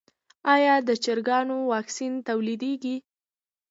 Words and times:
آیا 0.53 0.75
د 0.87 0.89
چرګانو 1.03 1.57
واکسین 1.71 2.13
تولیدیږي؟ 2.27 2.95